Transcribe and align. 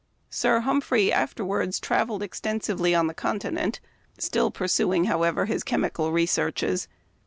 Sir 0.31 0.61
Humphrey 0.61 1.13
afterward 1.13 1.73
traveled 1.79 2.23
extensively 2.23 2.95
on 2.95 3.05
the 3.05 3.13
Continent, 3.13 3.79
still 4.17 4.49
pursuing, 4.49 5.03
however, 5.03 5.45
his 5.45 5.63
chemical 5.63 6.11
researches. 6.11 6.87